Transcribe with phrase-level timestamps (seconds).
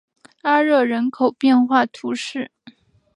[0.41, 2.49] 阿热人口变化图示